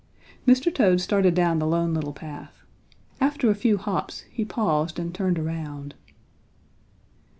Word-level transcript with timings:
Mr. 0.47 0.73
Toad 0.73 0.99
started 0.99 1.35
down 1.35 1.59
the 1.59 1.67
Lone 1.67 1.93
Little 1.93 2.11
Path. 2.11 2.63
After 3.19 3.51
a 3.51 3.53
few 3.53 3.77
hops 3.77 4.21
he 4.31 4.43
paused 4.43 4.97
and 4.97 5.13
turned 5.13 5.37
around. 5.37 5.93